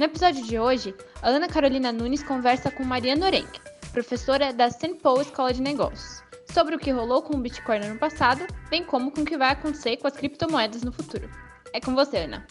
[0.00, 3.60] No episódio de hoje, a Ana Carolina Nunes conversa com Mariana Orenck,
[3.92, 4.94] professora da St.
[4.94, 6.22] Paul Escola de Negócios,
[6.54, 9.36] sobre o que rolou com o Bitcoin no ano passado, bem como com o que
[9.36, 11.28] vai acontecer com as criptomoedas no futuro.
[11.74, 12.46] É com você, Ana.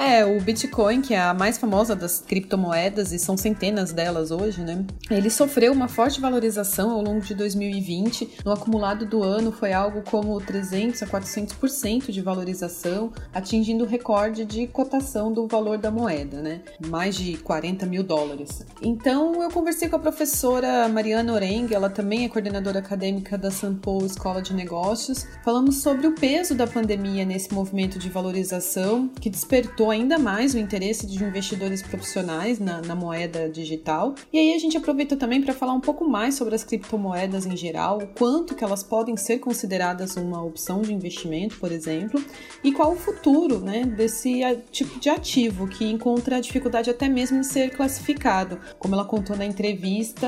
[0.00, 4.62] É, o Bitcoin, que é a mais famosa das criptomoedas, e são centenas delas hoje,
[4.62, 4.82] né?
[5.10, 8.38] Ele sofreu uma forte valorização ao longo de 2020.
[8.42, 14.46] No acumulado do ano foi algo como 300 a 400% de valorização, atingindo o recorde
[14.46, 16.62] de cotação do valor da moeda, né?
[16.86, 18.64] Mais de 40 mil dólares.
[18.80, 24.02] Então eu conversei com a professora Mariana Oreng, ela também é coordenadora acadêmica da Sampo
[24.06, 25.26] Escola de Negócios.
[25.44, 30.58] Falamos sobre o peso da pandemia nesse movimento de valorização que despertou ainda mais o
[30.58, 34.14] interesse de investidores profissionais na, na moeda digital.
[34.32, 37.56] E aí a gente aproveita também para falar um pouco mais sobre as criptomoedas em
[37.56, 42.22] geral, o quanto que elas podem ser consideradas uma opção de investimento, por exemplo,
[42.62, 47.42] e qual o futuro né, desse tipo de ativo que encontra dificuldade até mesmo em
[47.42, 48.58] ser classificado.
[48.78, 50.26] Como ela contou na entrevista,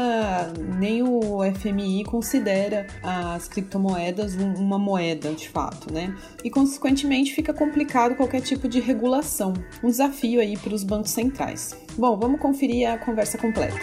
[0.79, 6.15] nem o FMI considera as criptomoedas uma moeda de fato, né?
[6.45, 9.52] E consequentemente fica complicado qualquer tipo de regulação
[9.83, 11.77] um desafio aí para os bancos centrais.
[11.97, 13.79] Bom, vamos conferir a conversa completa.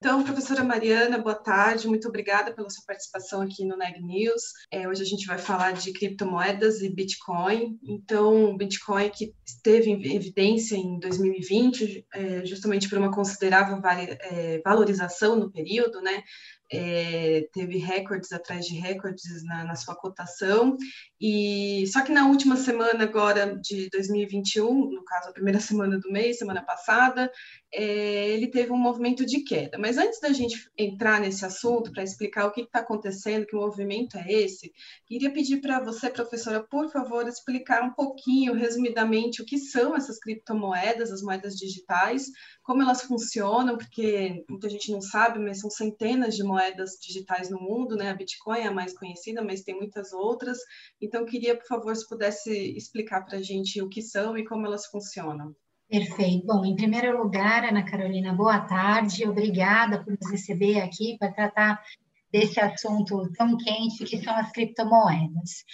[0.00, 4.42] Então, professora Mariana, boa tarde, muito obrigada pela sua participação aqui no Neg News.
[4.70, 7.76] É, hoje a gente vai falar de criptomoedas e Bitcoin.
[7.82, 14.62] Então, o Bitcoin que esteve em evidência em 2020, é, justamente por uma considerável é,
[14.64, 16.22] valorização no período, né?
[16.70, 20.76] É, teve recordes atrás de recordes na, na, sua cotação,
[21.20, 26.10] e só que na última semana agora de 2021, no caso a primeira semana do
[26.10, 27.30] mês, semana passada,
[27.72, 29.78] é, ele teve um movimento de queda.
[29.78, 34.16] Mas antes da gente entrar nesse assunto, para explicar o que está acontecendo, que movimento
[34.16, 34.72] é esse,
[35.06, 40.18] queria pedir para você, professora, por favor, explicar um pouquinho, resumidamente, o que são essas
[40.18, 42.26] criptomoedas, as moedas digitais,
[42.62, 47.60] como elas funcionam, porque muita gente não sabe, mas são centenas de moedas digitais no
[47.60, 48.10] mundo, né?
[48.10, 50.58] A Bitcoin é a mais conhecida, mas tem muitas outras.
[51.00, 54.66] Então, queria, por favor, se pudesse explicar para a gente o que são e como
[54.66, 55.54] elas funcionam.
[55.88, 56.46] Perfeito.
[56.46, 59.26] Bom, em primeiro lugar, Ana Carolina, boa tarde.
[59.26, 61.82] Obrigada por nos receber aqui para tratar
[62.30, 65.64] desse assunto tão quente que são as criptomoedas.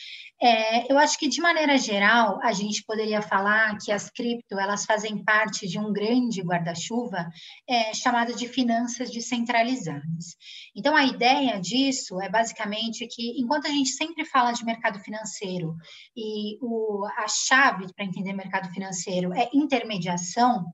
[0.41, 4.85] É, eu acho que de maneira geral a gente poderia falar que as cripto elas
[4.85, 7.29] fazem parte de um grande guarda-chuva
[7.69, 10.37] é, chamado de finanças descentralizadas.
[10.77, 15.75] Então a ideia disso é basicamente que enquanto a gente sempre fala de mercado financeiro
[16.17, 20.65] e o, a chave para entender mercado financeiro é intermediação,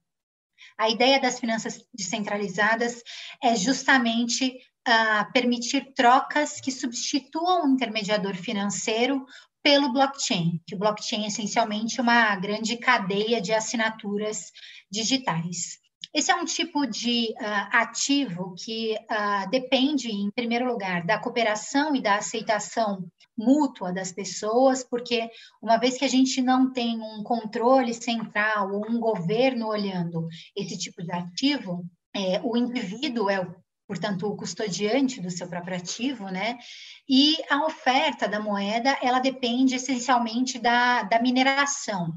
[0.79, 3.03] a ideia das finanças descentralizadas
[3.43, 4.59] é justamente
[4.89, 9.25] uh, permitir trocas que substituam o intermediador financeiro
[9.63, 14.51] pelo blockchain, que o blockchain é essencialmente uma grande cadeia de assinaturas
[14.91, 15.79] digitais.
[16.13, 21.95] Esse é um tipo de uh, ativo que uh, depende, em primeiro lugar, da cooperação
[21.95, 23.07] e da aceitação
[23.39, 25.31] mútua das pessoas, porque
[25.63, 30.27] uma vez que a gente não tem um controle central ou um governo olhando
[30.57, 33.55] esse tipo de ativo, é, o indivíduo é o
[33.91, 36.57] portanto, o custodiante do seu próprio ativo, né?
[37.09, 42.13] E a oferta da moeda, ela depende essencialmente da, da mineração.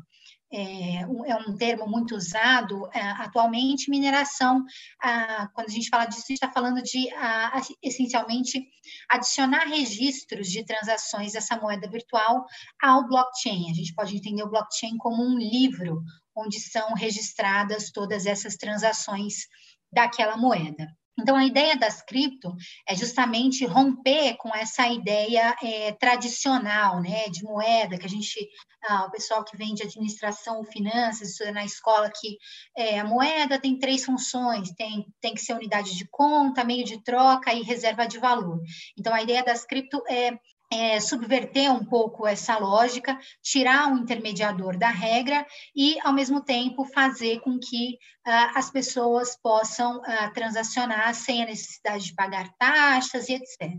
[0.51, 4.63] É um, é um termo muito usado é, atualmente, mineração,
[5.01, 8.64] ah, quando a gente fala disso, a gente está falando de, ah, essencialmente,
[9.09, 12.46] adicionar registros de transações dessa moeda virtual
[12.79, 13.72] ao blockchain.
[13.72, 16.03] A gente pode entender o blockchain como um livro,
[16.37, 19.47] onde são registradas todas essas transações
[19.91, 20.87] daquela moeda.
[21.19, 22.55] Então, a ideia das cripto
[22.87, 28.49] é justamente romper com essa ideia é, tradicional, né, de moeda, que a gente,
[28.83, 32.37] ah, o pessoal que vem de administração finanças, estuda na escola, que
[32.75, 37.01] é, a moeda tem três funções, tem, tem que ser unidade de conta, meio de
[37.03, 38.59] troca e reserva de valor.
[38.97, 40.31] Então, a ideia das cripto é
[40.73, 46.85] é, subverter um pouco essa lógica, tirar o intermediador da regra e, ao mesmo tempo,
[46.85, 47.97] fazer com que
[48.28, 53.72] uh, as pessoas possam uh, transacionar sem a necessidade de pagar taxas e etc.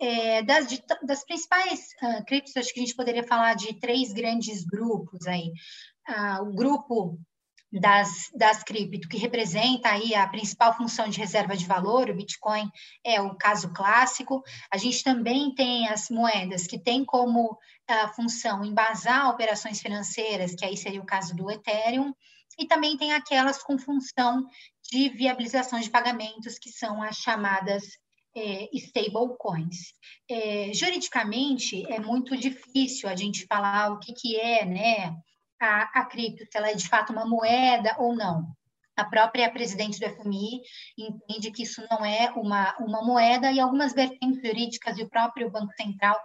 [0.00, 4.12] É, das, de, das, principais uh, criptos, acho que a gente poderia falar de três
[4.12, 5.52] grandes grupos aí.
[6.06, 7.18] a, o grupo
[7.72, 12.70] das, das cripto, que representa aí a principal função de reserva de valor, o Bitcoin
[13.02, 14.42] é o caso clássico.
[14.70, 20.64] A gente também tem as moedas que têm como uh, função embasar operações financeiras, que
[20.64, 22.12] aí seria o caso do Ethereum,
[22.58, 24.46] e também tem aquelas com função
[24.90, 27.84] de viabilização de pagamentos, que são as chamadas
[28.36, 29.94] é, stablecoins.
[30.30, 35.16] É, juridicamente, é muito difícil a gente falar o que, que é né,
[35.62, 38.46] a, a cripto, se ela é de fato uma moeda ou não.
[38.96, 40.60] A própria presidente do FMI
[40.98, 45.50] entende que isso não é uma, uma moeda e algumas vertentes jurídicas e o próprio
[45.50, 46.20] Banco Central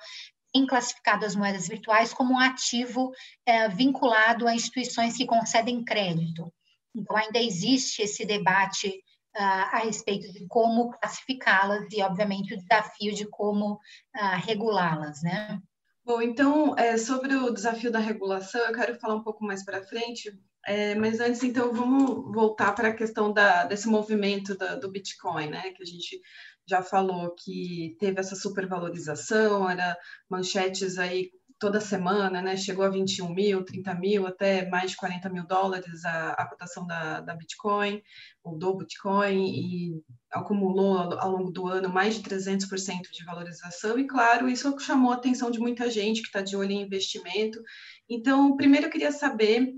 [0.51, 3.11] têm classificado as moedas virtuais como um ativo
[3.45, 6.51] é, vinculado a instituições que concedem crédito.
[6.95, 13.13] Então, ainda existe esse debate uh, a respeito de como classificá-las e, obviamente, o desafio
[13.13, 15.61] de como uh, regulá-las, né?
[16.07, 19.83] Bom, então, é, sobre o desafio da regulação, eu quero falar um pouco mais para
[19.83, 20.31] frente,
[20.65, 25.49] é, mas antes, então, vamos voltar para a questão da, desse movimento da, do Bitcoin,
[25.49, 25.71] né?
[25.71, 26.21] Que a gente
[26.65, 29.97] já falou que teve essa supervalorização, era
[30.29, 32.55] manchetes aí toda semana, né?
[32.55, 36.85] Chegou a 21 mil, 30 mil, até mais de 40 mil dólares a, a cotação
[36.85, 38.01] da, da Bitcoin,
[38.43, 40.01] ou do Bitcoin, e
[40.31, 45.15] acumulou ao, longo do ano mais de 300% de valorização, e claro, isso chamou a
[45.15, 47.61] atenção de muita gente que está de olho em investimento.
[48.09, 49.73] Então, primeiro eu queria saber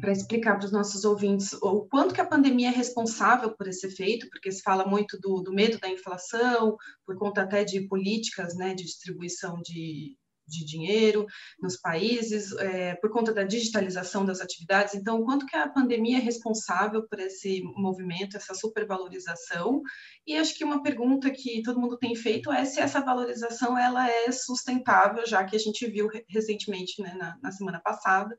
[0.00, 3.86] para explicar para os nossos ouvintes o quanto que a pandemia é responsável por esse
[3.86, 8.54] efeito, porque se fala muito do, do medo da inflação, por conta até de políticas
[8.56, 10.16] né, de distribuição de,
[10.48, 11.26] de dinheiro
[11.60, 14.94] nos países, é, por conta da digitalização das atividades.
[14.94, 19.82] Então, quanto que a pandemia é responsável por esse movimento, essa supervalorização?
[20.26, 24.08] E acho que uma pergunta que todo mundo tem feito é se essa valorização ela
[24.08, 28.36] é sustentável, já que a gente viu recentemente, né, na, na semana passada,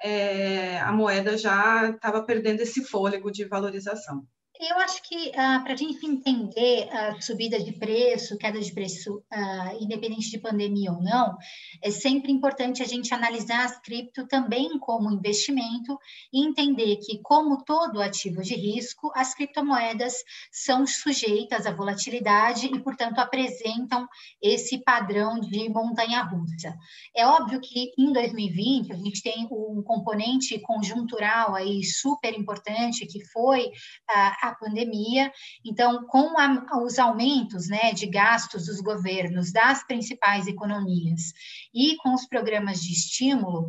[0.00, 4.26] é, a moeda já estava perdendo esse fôlego de valorização.
[4.60, 9.22] Eu acho que ah, para a gente entender a subida de preço, queda de preço,
[9.30, 11.36] ah, independente de pandemia ou não,
[11.80, 15.96] é sempre importante a gente analisar as cripto também como investimento
[16.32, 20.14] e entender que, como todo ativo de risco, as criptomoedas
[20.50, 24.08] são sujeitas à volatilidade e, portanto, apresentam
[24.42, 26.76] esse padrão de montanha-russa.
[27.16, 33.24] É óbvio que em 2020 a gente tem um componente conjuntural aí super importante que
[33.26, 33.70] foi
[34.08, 35.32] a a pandemia.
[35.64, 41.32] Então, com a, os aumentos né, de gastos dos governos das principais economias
[41.74, 43.68] e com os programas de estímulo,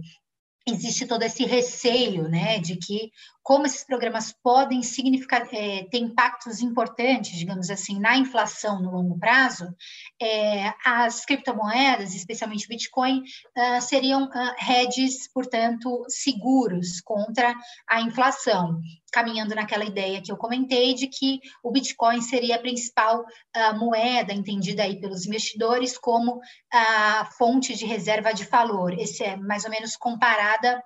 [0.68, 3.12] existe todo esse receio, né, de que
[3.44, 9.18] como esses programas podem significar é, ter impactos importantes, digamos assim, na inflação no longo
[9.18, 9.74] prazo,
[10.22, 17.56] é, as criptomoedas, especialmente o Bitcoin, uh, seriam uh, hedges, portanto, seguros contra
[17.88, 18.80] a inflação,
[19.12, 24.34] caminhando naquela ideia que eu comentei de que o Bitcoin seria a principal uh, moeda
[24.34, 26.40] entendida aí pelos investidores como
[26.72, 28.94] a fonte de reserva de valor.
[28.94, 30.84] Esse é mais ou menos comparada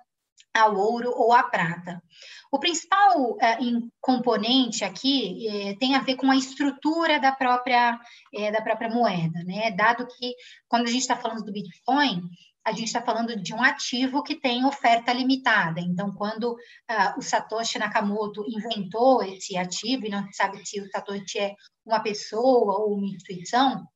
[0.54, 2.02] ao ouro ou à prata.
[2.50, 3.58] O principal é,
[4.00, 7.98] componente aqui é, tem a ver com a estrutura da própria,
[8.32, 9.72] é, da própria moeda, né?
[9.72, 10.34] Dado que,
[10.68, 12.22] quando a gente está falando do Bitcoin,
[12.64, 15.80] a gente está falando de um ativo que tem oferta limitada.
[15.80, 20.88] Então, quando uh, o Satoshi Nakamoto inventou esse ativo, e não se sabe se o
[20.88, 23.86] Satoshi é uma pessoa ou uma instituição,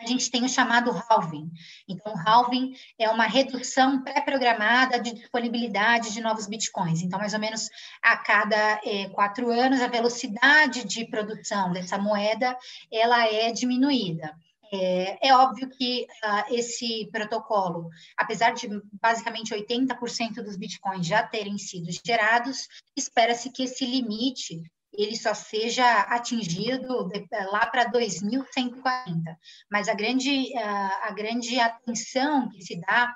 [0.00, 1.50] a gente tem o chamado halving.
[1.88, 7.02] Então, o halving é uma redução pré-programada de disponibilidade de novos bitcoins.
[7.02, 7.68] Então, mais ou menos
[8.02, 12.56] a cada é, quatro anos, a velocidade de produção dessa moeda
[12.90, 14.34] ela é diminuída.
[14.70, 18.68] É, é, óbvio que uh, esse protocolo, apesar de
[19.00, 24.62] basicamente 80% dos bitcoins já terem sido gerados, espera-se que esse limite
[24.98, 27.08] ele só seja atingido
[27.52, 29.38] lá para 2140.
[29.70, 33.14] Mas a grande, a grande atenção que se dá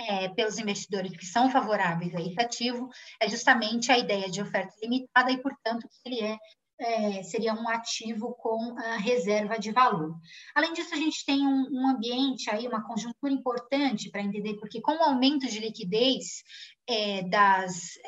[0.00, 2.88] é, pelos investidores que são favoráveis a esse ativo
[3.20, 6.38] é justamente a ideia de oferta limitada e, portanto, que ele é,
[6.80, 10.14] é seria um ativo com reserva de valor.
[10.54, 14.80] Além disso, a gente tem um, um ambiente aí, uma conjuntura importante para entender, porque
[14.80, 16.44] com o aumento de liquidez
[16.88, 17.98] é, das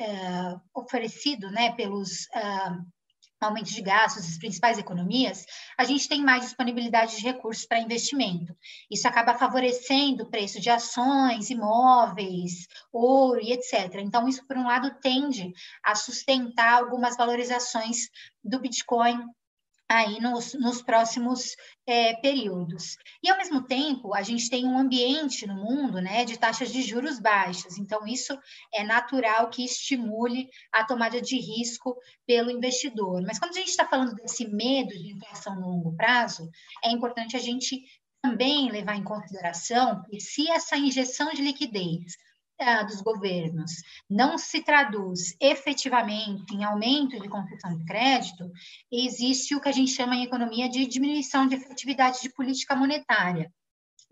[0.72, 2.28] oferecido né, pelos
[3.40, 7.80] ah, aumento de gastos das principais economias, a gente tem mais disponibilidade de recursos para
[7.80, 8.54] investimento.
[8.90, 13.96] Isso acaba favorecendo o preço de ações, imóveis, ouro e etc.
[13.96, 18.08] Então, isso, por um lado, tende a sustentar algumas valorizações
[18.44, 19.24] do Bitcoin
[19.90, 22.96] aí nos, nos próximos é, períodos.
[23.20, 26.80] E, ao mesmo tempo, a gente tem um ambiente no mundo né, de taxas de
[26.80, 28.38] juros baixas, então isso
[28.72, 33.20] é natural que estimule a tomada de risco pelo investidor.
[33.22, 36.48] Mas quando a gente está falando desse medo de inflação no longo prazo,
[36.84, 37.82] é importante a gente
[38.22, 42.16] também levar em consideração que se essa injeção de liquidez
[42.86, 43.72] dos governos
[44.08, 48.50] não se traduz efetivamente em aumento de concessão de crédito,
[48.92, 53.50] existe o que a gente chama em economia de diminuição de efetividade de política monetária.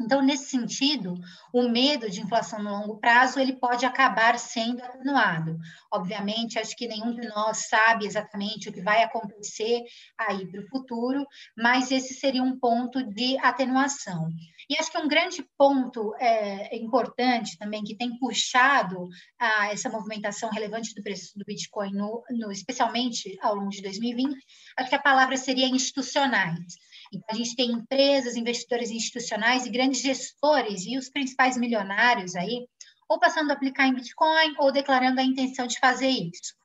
[0.00, 1.14] Então, nesse sentido,
[1.52, 5.58] o medo de inflação no longo prazo ele pode acabar sendo atenuado.
[5.92, 9.82] Obviamente, acho que nenhum de nós sabe exatamente o que vai acontecer
[10.16, 11.26] aí para o futuro,
[11.56, 14.28] mas esse seria um ponto de atenuação.
[14.68, 19.08] E acho que um grande ponto é, importante também que tem puxado
[19.38, 24.37] a, essa movimentação relevante do preço do Bitcoin, no, no, especialmente ao longo de 2020,
[24.76, 26.76] acho que a palavra seria institucionais.
[27.10, 32.68] Então, a gente tem empresas, investidores institucionais e grandes gestores e os principais milionários aí,
[33.08, 36.57] ou passando a aplicar em Bitcoin ou declarando a intenção de fazer isso.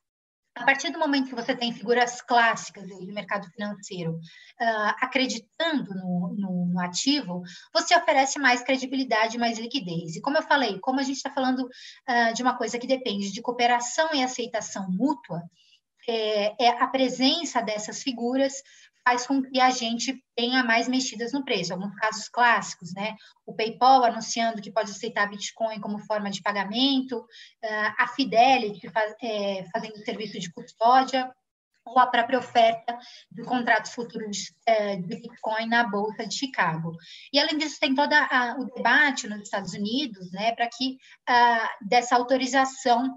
[0.56, 6.36] A partir do momento que você tem figuras clássicas do mercado financeiro uh, acreditando no,
[6.38, 7.42] no, no, ativo,
[7.74, 10.16] você oferece mais credibilidade, mais liquidez.
[10.16, 13.32] E como eu falei, como a gente está falando uh, de uma coisa que depende
[13.32, 15.42] de cooperação e aceitação mútua,
[16.08, 18.62] é, é, a presença dessas figuras
[19.04, 21.74] faz com que a gente tenha mais mexidas no preço.
[21.74, 23.16] Alguns casos clássicos, né?
[23.46, 27.26] O PayPal anunciando que pode aceitar Bitcoin como forma de pagamento,
[27.64, 31.32] ah, a Fidelity faz, é, fazendo serviço de custódia,
[31.86, 32.98] ou a própria oferta
[33.32, 36.96] de contratos futuros é, de Bitcoin na Bolsa de Chicago.
[37.32, 38.14] E, além disso, tem todo
[38.60, 40.98] o debate nos Estados Unidos né, para que
[41.30, 43.14] uh, dessa autorização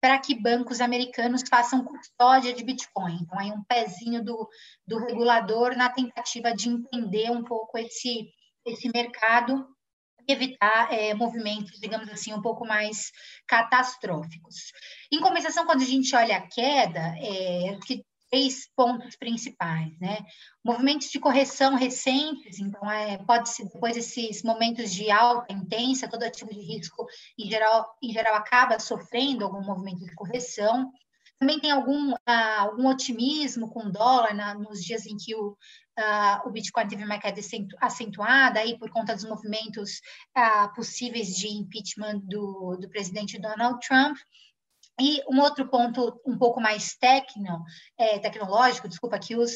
[0.00, 3.18] para que bancos americanos façam custódia de Bitcoin.
[3.20, 4.48] Então, aí um pezinho do,
[4.86, 8.30] do regulador na tentativa de entender um pouco esse,
[8.66, 9.66] esse mercado
[10.26, 13.10] e evitar é, movimentos, digamos assim, um pouco mais
[13.46, 14.72] catastróficos.
[15.12, 20.18] Em compensação, quando a gente olha a queda, é, que três pontos principais, né?
[20.64, 26.22] Movimentos de correção recentes, então é, pode ser depois desses momentos de alta intensa, todo
[26.22, 27.06] ativo de risco
[27.38, 30.90] em geral, em geral acaba sofrendo algum movimento de correção.
[31.40, 35.56] Também tem algum, ah, algum otimismo com dólar na, nos dias em que o,
[35.98, 37.40] ah, o Bitcoin teve uma queda
[37.80, 40.02] acentuada aí por conta dos movimentos
[40.34, 44.18] ah, possíveis de impeachment do, do presidente Donald Trump.
[45.00, 46.94] E um outro ponto um pouco mais
[47.98, 49.50] é, tecnológico, desculpa, que os,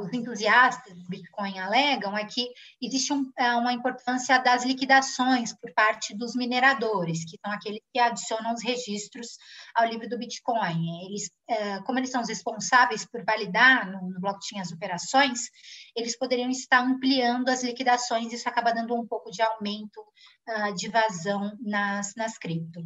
[0.00, 2.48] os entusiastas do Bitcoin alegam é que
[2.80, 8.00] existe um, é, uma importância das liquidações por parte dos mineradores, que são aqueles que
[8.00, 9.36] adicionam os registros
[9.74, 11.04] ao livro do Bitcoin.
[11.04, 15.50] Eles, é, como eles são os responsáveis por validar no, no blockchain as operações,
[15.94, 20.02] eles poderiam estar ampliando as liquidações, isso acaba dando um pouco de aumento
[20.48, 22.82] ah, de vazão nas, nas cripto.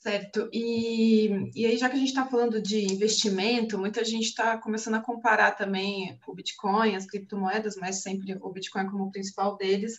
[0.00, 0.48] Certo.
[0.50, 4.94] E, e aí, já que a gente está falando de investimento, muita gente está começando
[4.94, 9.98] a comparar também o Bitcoin, as criptomoedas, mas sempre o Bitcoin como o principal deles,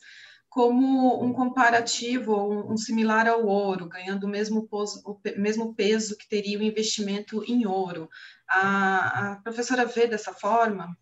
[0.49, 6.17] como um comparativo, um, um similar ao ouro, ganhando o mesmo, poso, o mesmo peso
[6.17, 8.09] que teria o investimento em ouro.
[8.49, 10.97] A, a professora vê dessa forma?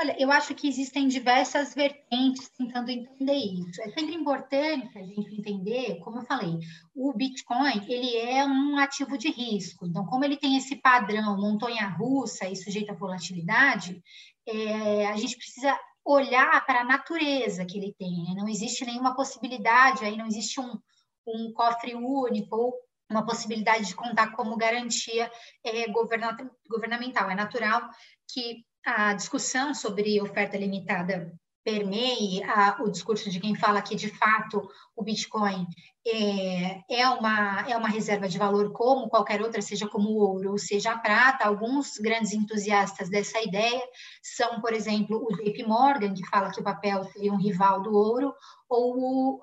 [0.00, 3.82] Olha, eu acho que existem diversas vertentes tentando entender isso.
[3.82, 6.56] É sempre importante a gente entender, como eu falei,
[6.94, 9.84] o Bitcoin ele é um ativo de risco.
[9.84, 14.00] Então, como ele tem esse padrão montanha-russa e sujeito à volatilidade,
[14.46, 18.22] é, a gente precisa olhar para a natureza que ele tem.
[18.22, 18.34] Né?
[18.36, 20.78] Não existe nenhuma possibilidade, aí não existe um,
[21.26, 22.74] um cofre único ou
[23.10, 25.28] uma possibilidade de contar como garantia
[25.64, 27.28] é, governamental.
[27.28, 27.88] É natural
[28.32, 31.30] que a discussão sobre oferta limitada
[31.62, 34.66] permeie a, o discurso de quem fala que, de fato,
[34.96, 35.66] o Bitcoin
[36.10, 40.52] é, é, uma, é uma reserva de valor como qualquer outra, seja como o ouro
[40.52, 41.44] ou seja a prata.
[41.44, 43.82] Alguns grandes entusiastas dessa ideia
[44.22, 47.94] são, por exemplo, o JP Morgan, que fala que o papel seria um rival do
[47.94, 48.34] ouro,
[48.68, 49.40] ou uh,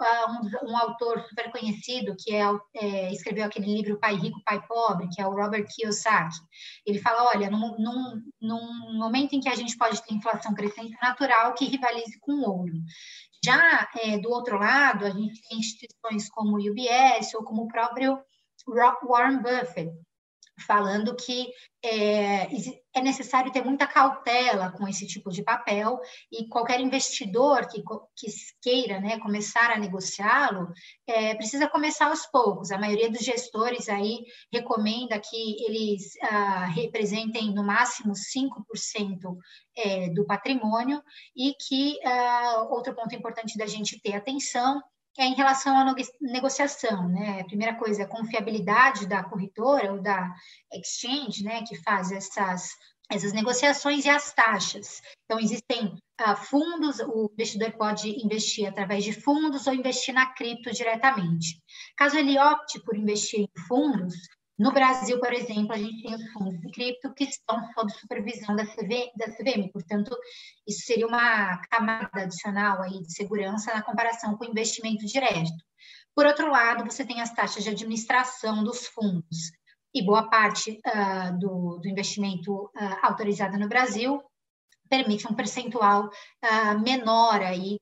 [0.64, 2.44] um, um, autor super conhecido que é,
[2.76, 6.38] é, escreveu aquele livro Pai Rico, Pai Pobre, que é o Robert Kiyosaki.
[6.86, 10.96] Ele fala, olha, num, num, num momento em que a gente pode ter inflação crescente,
[11.02, 12.74] é natural que rivalize com o ouro.
[13.46, 17.68] Já é, do outro lado, a gente tem instituições como o UBS ou como o
[17.68, 18.20] próprio
[19.08, 19.92] Warren Buffett,
[20.60, 21.52] falando que
[21.84, 22.48] é,
[22.96, 26.00] é, necessário ter muita cautela com esse tipo de papel
[26.32, 27.84] e qualquer investidor que,
[28.16, 28.28] que
[28.62, 30.74] queira né, começar a negociá-lo
[31.06, 32.72] é, precisa começar aos poucos.
[32.72, 39.38] A maioria dos gestores aí recomenda que eles ah, representem no máximo 5%
[39.78, 41.04] é, do patrimônio
[41.36, 44.82] e que ah, outro ponto importante da gente ter atenção
[45.18, 47.42] é em relação à negociação, né?
[47.42, 50.34] A primeira coisa é a confiabilidade da corretora ou da
[50.74, 52.72] exchange, né, que faz essas
[53.10, 55.02] essas negociações e as taxas.
[55.26, 60.72] Então, existem uh, fundos, o investidor pode investir através de fundos ou investir na cripto
[60.72, 61.62] diretamente.
[61.96, 64.16] Caso ele opte por investir em fundos,
[64.58, 68.56] no Brasil, por exemplo, a gente tem os fundos de cripto que estão sob supervisão
[68.56, 70.16] da, CV, da CVM, portanto,
[70.68, 75.52] isso seria uma camada adicional aí de segurança na comparação com o investimento direto.
[76.16, 79.52] Por outro lado, você tem as taxas de administração dos fundos,
[79.96, 82.72] e boa parte uh, do, do, investimento uh,
[83.02, 84.22] autorizado no Brasil
[84.90, 87.80] permite um percentual uh, menor aí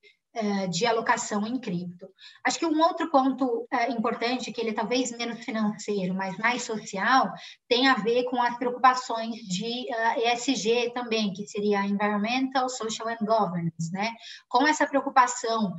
[0.69, 2.07] de alocação em cripto.
[2.45, 6.63] Acho que um outro ponto uh, importante, que ele é talvez menos financeiro, mas mais
[6.63, 7.31] social,
[7.67, 13.09] tem a ver com as preocupações de uh, eh, ESG também, que seria Environmental, Social
[13.09, 14.11] and Governance, né?
[14.49, 15.73] Com essa preocupação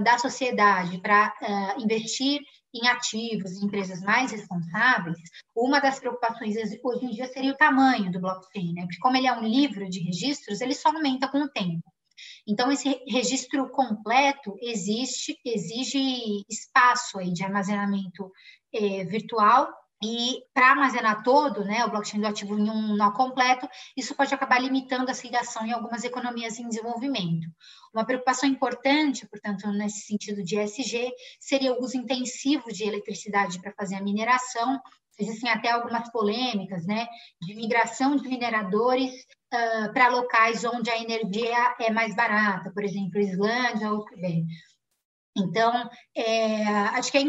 [0.00, 1.32] da sociedade para
[1.78, 2.40] investir
[2.74, 5.16] em ativos, em empresas mais responsáveis,
[5.54, 8.82] uma das preocupações hoje em dia seria o tamanho do blockchain, né?
[8.82, 11.93] Porque como ele é um livro de registros, ele só aumenta com o tempo.
[12.46, 18.30] Então, esse registro completo existe, exige espaço aí de armazenamento
[18.72, 19.72] é, virtual
[20.02, 24.34] e para armazenar todo, né, o blockchain do ativo em um nó completo, isso pode
[24.34, 27.48] acabar limitando a ligação em algumas economias em desenvolvimento.
[27.92, 31.10] Uma preocupação importante, portanto, nesse sentido de ESG,
[31.40, 34.78] seria o uso intensivo de eletricidade para fazer a mineração.
[35.18, 37.06] Existem até algumas polêmicas, né,
[37.40, 39.12] de migração de mineradores
[39.52, 44.44] uh, para locais onde a energia é mais barata, por exemplo, Islândia ou Quebec.
[45.36, 47.22] Então, é, acho que é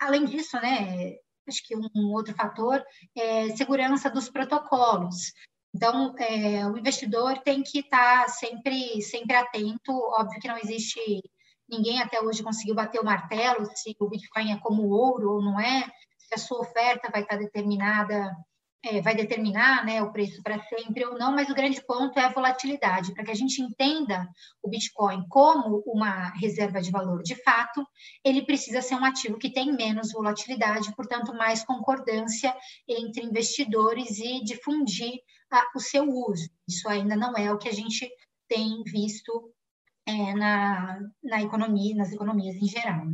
[0.00, 1.16] além disso, né,
[1.48, 2.84] acho que um outro fator
[3.16, 5.32] é segurança dos protocolos.
[5.74, 9.92] Então, é, o investidor tem que estar sempre, sempre atento.
[10.18, 11.00] Óbvio que não existe
[11.68, 15.60] ninguém até hoje conseguiu bater o martelo se o Bitcoin é como ouro ou não
[15.60, 15.86] é,
[16.34, 18.34] a sua oferta vai estar determinada
[18.84, 22.24] é, vai determinar né, o preço para sempre ou não, mas o grande ponto é
[22.24, 23.12] a volatilidade.
[23.12, 24.28] Para que a gente entenda
[24.62, 27.84] o Bitcoin como uma reserva de valor de fato,
[28.24, 32.54] ele precisa ser um ativo que tem menos volatilidade, portanto, mais concordância
[32.86, 35.18] entre investidores e difundir
[35.50, 36.48] a, o seu uso.
[36.68, 38.08] Isso ainda não é o que a gente
[38.46, 39.52] tem visto
[40.06, 43.08] é, na, na economia, nas economias em geral.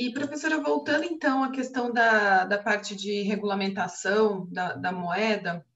[0.00, 5.66] E, professora, voltando então à questão da, da parte de regulamentação da, da moeda,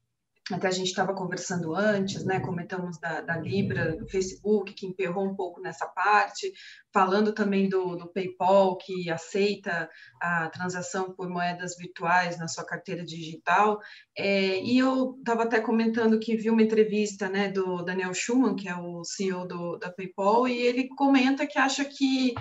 [0.49, 2.39] até a gente estava conversando antes, né?
[2.39, 6.53] Comentamos da, da, Libra, do Facebook, que emperrou um pouco nessa parte,
[6.93, 9.89] falando também do, do, PayPal, que aceita
[10.21, 13.77] a transação por moedas virtuais na sua carteira digital.
[14.17, 18.69] É, e eu estava até comentando que vi uma entrevista né, do Daniel Schumann, que
[18.69, 22.33] é o CEO do, da PayPal, e ele comenta que acha que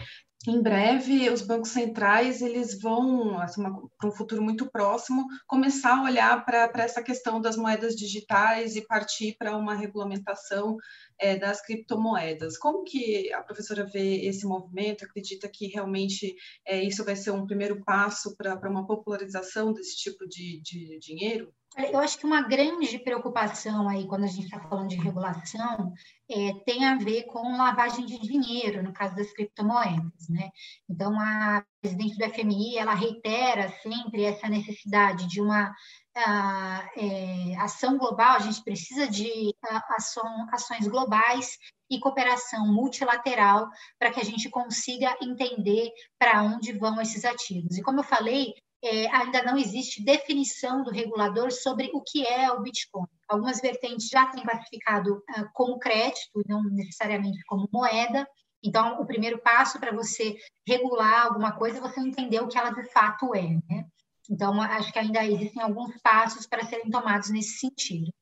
[0.46, 3.62] em breve os bancos centrais eles vão, assim,
[3.96, 8.86] para um futuro muito próximo, começar a olhar para essa questão das moedas digitais e
[8.86, 10.76] partir para uma regulamentação
[11.18, 12.58] é, das criptomoedas.
[12.58, 15.04] Como que a professora vê esse movimento?
[15.04, 16.34] Acredita que realmente
[16.66, 21.52] é, isso vai ser um primeiro passo para uma popularização desse tipo de, de dinheiro?
[21.76, 25.94] Eu acho que uma grande preocupação aí, quando a gente está falando de regulação,
[26.30, 30.50] é, tem a ver com lavagem de dinheiro, no caso das criptomoedas, né?
[30.88, 35.72] Então, a presidente do FMI, ela reitera sempre essa necessidade de uma
[36.14, 41.58] a, é, ação global, a gente precisa de a, ação, ações globais
[41.90, 47.76] e cooperação multilateral para que a gente consiga entender para onde vão esses ativos.
[47.76, 52.50] E como eu falei, é, ainda não existe definição do regulador sobre o que é
[52.50, 53.06] o Bitcoin.
[53.28, 58.26] Algumas vertentes já têm classificado uh, como crédito, não necessariamente como moeda.
[58.62, 62.70] Então, o primeiro passo para você regular alguma coisa é você entender o que ela
[62.70, 63.42] de fato é.
[63.68, 63.86] Né?
[64.28, 68.12] Então, acho que ainda existem alguns passos para serem tomados nesse sentido.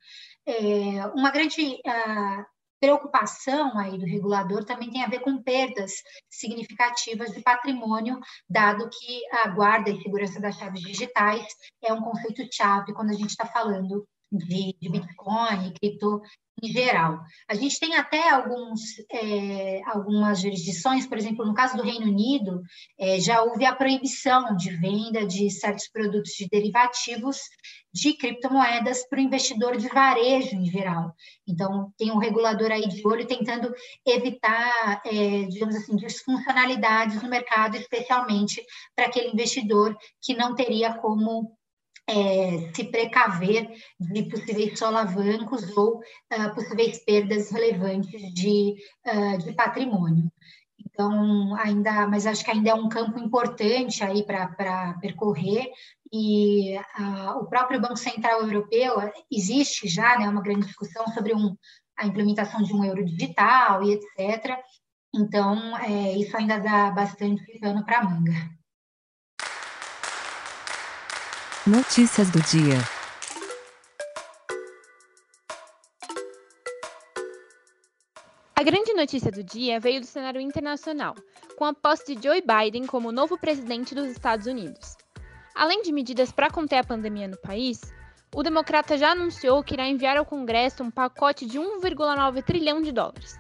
[0.47, 2.45] É, uma grande uh,
[2.81, 5.93] preocupação aí do regulador também tem a ver com perdas
[6.29, 11.47] significativas de patrimônio, dado que a guarda e segurança das chaves digitais
[11.85, 16.21] é um conceito-chave quando a gente está falando de, de Bitcoin, cripto
[16.63, 17.21] em geral.
[17.49, 22.63] A gente tem até alguns, é, algumas jurisdições, por exemplo, no caso do Reino Unido,
[22.99, 27.39] é, já houve a proibição de venda de certos produtos de derivativos
[27.93, 31.13] de criptomoedas para o investidor de varejo em geral.
[31.47, 33.73] Então, tem um regulador aí de olho tentando
[34.07, 38.63] evitar, é, digamos assim, disfuncionalidades no mercado, especialmente
[38.95, 41.59] para aquele investidor que não teria como
[42.09, 48.75] é, se precaver de possíveis solavancos ou uh, possíveis perdas relevantes de,
[49.07, 50.31] uh, de patrimônio.
[50.79, 55.71] Então, ainda, mas acho que ainda é um campo importante aí para percorrer
[56.13, 58.97] e uh, o próprio Banco Central Europeu
[59.31, 61.57] existe já, né, uma grande discussão sobre um,
[61.97, 64.59] a implementação de um euro digital e etc.
[65.15, 68.33] Então, é, isso ainda dá bastante pano para manga.
[71.71, 72.79] Notícias do dia.
[78.57, 81.15] A grande notícia do dia veio do cenário internacional,
[81.57, 84.97] com a posse de Joe Biden como novo presidente dos Estados Unidos.
[85.55, 87.81] Além de medidas para conter a pandemia no país,
[88.35, 92.91] o democrata já anunciou que irá enviar ao Congresso um pacote de 1,9 trilhão de
[92.91, 93.39] dólares.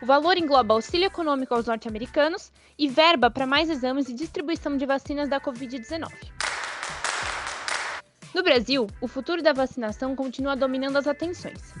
[0.00, 4.86] O valor engloba auxílio econômico aos norte-americanos e verba para mais exames e distribuição de
[4.86, 6.35] vacinas da Covid-19.
[8.36, 11.72] No Brasil, o futuro da vacinação continua dominando as atenções.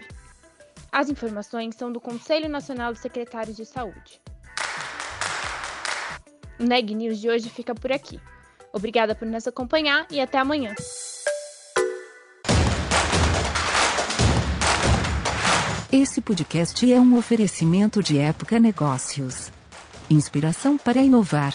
[0.90, 4.18] As informações são do Conselho Nacional de Secretários de Saúde.
[6.58, 8.18] O Neg News de hoje fica por aqui.
[8.72, 10.74] Obrigada por nos acompanhar e até amanhã.
[15.92, 19.52] Esse podcast é um oferecimento de Época Negócios.
[20.08, 21.54] Inspiração para inovar.